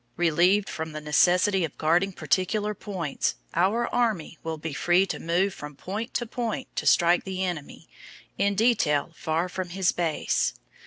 Relieved 0.17 0.67
from 0.67 0.93
the 0.93 0.99
necessity 0.99 1.63
of 1.63 1.77
guarding 1.77 2.11
particular 2.11 2.73
points, 2.73 3.35
our 3.53 3.87
army 3.93 4.39
will 4.41 4.57
be 4.57 4.73
free 4.73 5.05
to 5.05 5.19
move 5.19 5.53
from 5.53 5.75
point 5.75 6.11
to 6.15 6.25
point 6.25 6.67
to 6.75 6.87
strike 6.87 7.23
the 7.23 7.43
enemy 7.45 7.87
in 8.35 8.55
detail 8.55 9.11
far 9.15 9.47
from 9.47 9.69
his 9.69 9.91
base. 9.91 10.55